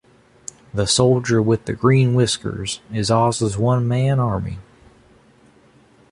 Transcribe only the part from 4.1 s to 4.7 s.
army.